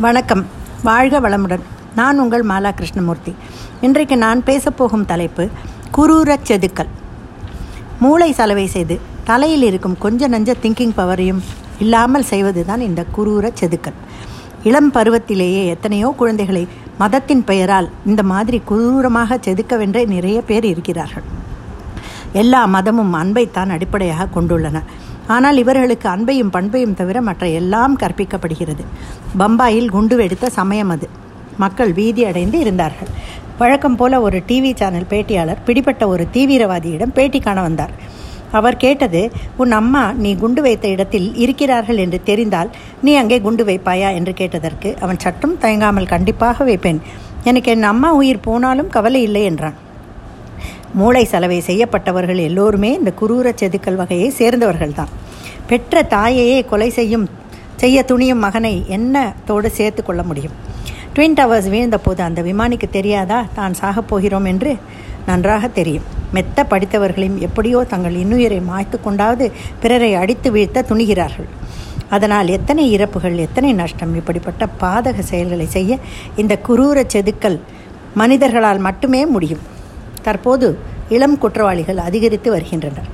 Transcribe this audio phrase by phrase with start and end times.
[0.00, 0.46] வணக்கம்.
[0.82, 1.60] வாழ்க வளமுடன்.
[1.94, 3.34] நான் உங்கள் மாலா கிருஷ்ணமூர்த்தி
[3.80, 5.48] இன்றைக்கு நான் பேசப்போகும் தலைப்பு
[5.96, 6.86] குரூரச் செதுக்கல்.
[8.00, 11.42] மூளை சலவை செய்து தலையில் இருக்கும் கொஞ்ச நஞ்ச திங்கிங் பவரையும்
[11.78, 13.98] இல்லாமல் செய்வது தான் இந்த குரூர செதுக்கல்.
[14.62, 16.68] இளம் பருவத்திலேயே எத்தனையோ குழந்தைகளை
[16.98, 21.22] மதத்தின் பெயரால் இந்த மாதிரி குரூரமாக செதுக்கவென்றே நிறைய பேர் இருக்கிறார்கள்.
[22.32, 24.82] எல்லா மதமும் அன்பைத்தான் அடிப்படையாக கொண்டுள்ளன.
[25.26, 28.84] ஆனால் இவர்களுக்கு அன்பையும் பண்பையும் தவிர மற்ற எல்லாம் கற்பிக்கப்படுகிறது.
[29.38, 31.08] பம்பாயில் குண்டு வெடித்த சமயம் அது.
[31.56, 33.08] மக்கள் வீதி அடைந்து இருந்தார்கள்.
[33.58, 37.94] வழக்கம் போல ஒரு டிவி சேனல் பேட்டியாளர் பிடிப்பட்ட ஒரு தீவிரவாதியிடம் பேட்டி காண வந்தார்.
[38.50, 42.70] அவர் கேட்டது உன் அம்மா நீ குண்டு வைத்த இடத்தில் இருக்கிறார்கள் என்று தெரிந்தால்
[43.02, 44.14] நீ அங்கே குண்டு வைப்பாயா?
[44.14, 47.00] என்று கேட்டதற்கு அவன் சற்றும் தயங்காமல் கண்டிப்பாக வைப்பேன்.
[47.44, 49.74] எனக்கு என் அம்மா உயிர் போனாலும் கவலை இல்லை என்றான்.
[50.94, 55.12] மூளை சலவை செய்யப்பட்டவர்கள் எல்லோருமே இந்த குரூர செதுக்கல் வகையை சேர்ந்தவர்கள்தான்.
[55.66, 57.26] பெற்ற தாயையே கொலை செய்யும்
[57.76, 60.52] செய்ய துணியும் மகனை என்னத்தோடு சேர்த்து கொள்ள முடியும்?
[61.14, 63.46] ட்வின் டவர்ஸ் வீழ்ந்தபோது அந்த விமானிக்கு தெரியாதா?
[63.54, 64.76] தான் சாகப் போகிறோம் என்று
[65.26, 66.06] நன்றாக தெரியும்.
[66.32, 71.50] மெத்த படித்தவர்களையும் எப்படியோ தங்கள் இன்னுயிரை மாய்த்து கொண்டாவது பிறரை அடித்து வீழ்த்த துணிகிறார்கள்.
[72.08, 75.98] அதனால் எத்தனை இறப்புகள் எத்தனை நஷ்டம் இப்படிப்பட்ட பாதக செயல்களை செய்ய
[76.36, 77.60] இந்த குரூர செதுக்கல்
[78.14, 79.73] மனிதர்களால் மட்டுமே முடியும்.
[80.26, 80.68] தற்போது
[81.16, 83.08] இளம் குற்றவாளிகள் அதிகரித்து வருகின்றனர்.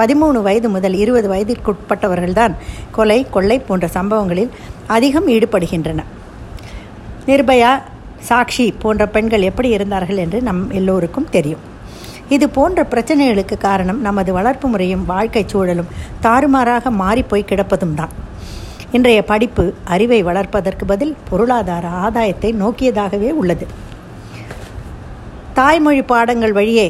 [0.00, 2.54] பதிமூணு வயது முதல் இருபது வயதிற்குட்பட்டவர்கள்தான்
[2.96, 4.52] கொலை கொள்ளை போன்ற சம்பவங்களில்
[4.96, 6.04] அதிகம் ஈடுபடுகின்றன.
[7.30, 7.72] நிர்பயா
[8.28, 11.62] சாக்ஷி போன்ற பெண்கள் எப்படி இருந்தார்கள் என்று நம் எல்லோருக்கும் தெரியும்.
[12.36, 15.92] இது போன்ற பிரச்சனைகளுக்கு காரணம் நமது வளர்ப்பு முறையும் வாழ்க்கை சூழலும்
[16.26, 18.12] தாறுமாறாக மாறிப்போய் கிடப்பதும் தான்.
[18.96, 23.66] இன்றைய படிப்பு அறிவை வளர்ப்பதற்கு பதில் பொருளாதார ஆதாயத்தை நோக்கியதாகவே உள்ளது.
[25.58, 26.86] தாய்மொழி பாடங்கள் வழியே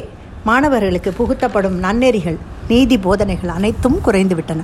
[0.47, 2.37] மாணவர்களுக்கு புகுத்தப்படும் நன்னெறிகள்
[2.69, 4.61] நீதி போதனைகள் அனைத்தும் குறைந்துவிட்டன.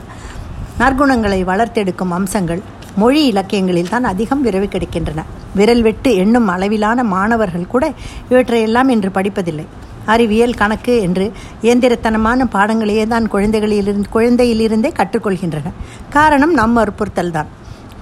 [0.82, 2.62] நற்குணங்களை வளர்த்தெடுக்கும் அம்சங்கள்
[3.02, 5.24] மொழி இலக்கியங்களில் தான் அதிகம் விரைவு கிடைக்கின்றன.
[5.58, 7.86] விரல் வெட்டு எண்ணும் அளவிலான மாணவர்கள் கூட
[8.32, 9.66] இவற்றையெல்லாம் இன்று படிப்பதில்லை.
[10.14, 11.26] அறிவியல் கணக்கு என்று
[11.66, 15.74] இயந்திரத்தனமான பாடங்களையே தான் குழந்தைகளிலிருந்து குழந்தையிலிருந்தே கற்றுக்கொள்கின்றன.
[16.18, 17.50] காரணம் நம் வற்புறுத்தல் தான்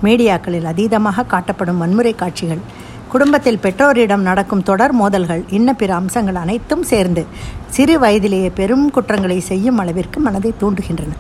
[0.06, 2.64] மீடியாக்களில் அதீதமாக காட்டப்படும் வன்முறை காட்சிகள்
[3.16, 7.22] குடும்பத்தில் பெற்றோரிடம் நடக்கும் தொடர் மோதல்கள் இன்ன பிற அம்சங்கள் அனைத்தும் சேர்ந்து
[7.76, 11.14] சிறு வயதிலேயே பெரும் குற்றங்களை செய்யும் அளவிற்கு மனதை தூண்டுகின்றன.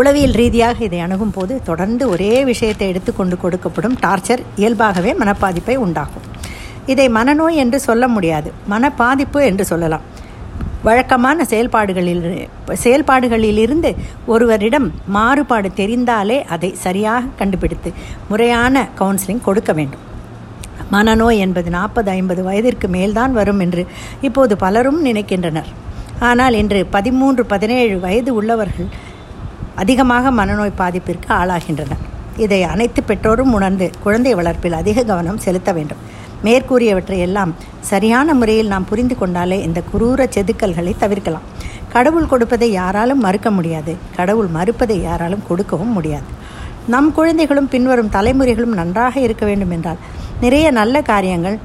[0.00, 6.26] உளவியல் ரீதியாக இதை அணுகும் போது தொடர்ந்து ஒரே விஷயத்தை எடுத்துக்கொண்டு கொடுக்கப்படும் டார்ச்சர் இயல்பாகவே மனப்பாதிப்பை உண்டாகும்
[6.92, 10.04] இதை மனநோய் என்று சொல்ல முடியாது மனப்பாதிப்பு என்று சொல்லலாம்.
[10.88, 12.26] வழக்கமான செயல்பாடுகளில்
[12.84, 13.92] செயல்பாடுகளிலிருந்து
[14.34, 17.92] ஒருவரிடம் மாறுபாடு தெரிந்தாலே அதை சரியாக கண்டுபிடித்து
[18.32, 20.04] முறையான கவுன்சிலிங் கொடுக்க வேண்டும்.
[20.94, 23.82] மனநோய் என்பது நாற்பது ஐம்பது வயதிற்கு மேல்தான் வரும் என்று
[24.20, 25.70] இப்போது பலரும் நினைக்கின்றனர்.
[26.28, 28.88] ஆனால் இன்று பதிமூன்று பதினேழு வயது உள்ளவர்கள்
[29.82, 32.04] அதிகமாக மனநோய் பாதிப்பிற்கு ஆளாகின்றனர்.
[32.44, 36.02] இதை அனைத்து பெற்றோரும் உணர்ந்து குழந்தை வளர்ப்பில் அதிக கவனம் செலுத்த வேண்டும்.
[36.44, 37.52] மேற்கூறியவற்றை எல்லாம்
[37.90, 41.46] சரியான முறையில் நாம் புரிந்து கொண்டாலே இந்த குரூர செதுக்கல்களை தவிர்க்கலாம்.
[41.92, 43.96] கடவுள் கொடுப்பதை யாராலும் மறுக்க முடியாது.
[44.16, 46.28] கடவுள் மறுப்பதை யாராலும் கொடுக்கவும் முடியாது.
[46.94, 50.02] நம் குழந்தைகளும் பின்வரும் தலைமுறைகளும் நன்றாக இருக்க வேண்டும் என்றால்
[50.44, 51.58] நிறைய நல்ல காரியங்கள்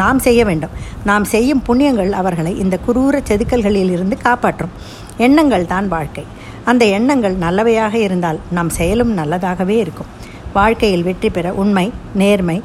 [0.00, 0.74] நாம் செய்ய வேண்டும்.
[1.04, 4.72] நாம் செய்யும் புண்ணியங்கள் அவர்களை இந்த குரூர செதுக்கல்களில் இருந்து காப்பாற்றும்.
[5.16, 6.24] எண்ணங்கள் தான் வாழ்க்கை.
[6.64, 10.10] அந்த எண்ணங்கள் நல்லவையாக இருந்தால் நம் செயலும் நல்லதாகவே இருக்கும்.
[10.52, 11.86] வாழ்க்கையில் வெற்றி பெற உண்மை
[12.22, 12.62] நேர்மை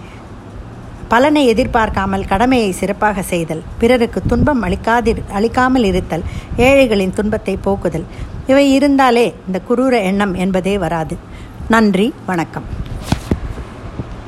[1.12, 6.28] பலனை எதிர்பார்க்காமல் கடமையை சிறப்பாக செய்தல் பிறருக்கு துன்பம் அளிக்காதி அளிக்காமல் இருத்தல்
[6.68, 8.06] ஏழைகளின் துன்பத்தை போக்குதல்
[8.48, 11.18] இவை இருந்தாலே இந்த குரூர எண்ணம் என்பதே வராது.
[11.68, 12.89] நன்றி வணக்கம்.